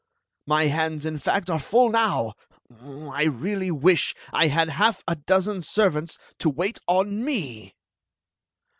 [0.47, 2.33] My hands, in fact, are full now.
[2.83, 7.75] I really wish I had half a dozen servants to wait on me!''